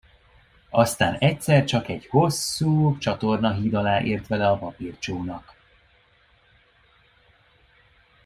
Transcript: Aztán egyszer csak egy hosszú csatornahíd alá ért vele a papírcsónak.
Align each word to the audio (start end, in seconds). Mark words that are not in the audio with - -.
Aztán 0.69 1.15
egyszer 1.15 1.63
csak 1.63 1.87
egy 1.87 2.07
hosszú 2.07 2.97
csatornahíd 2.97 3.73
alá 3.73 3.99
ért 4.01 4.27
vele 4.27 4.49
a 4.49 4.57
papírcsónak. 4.57 5.53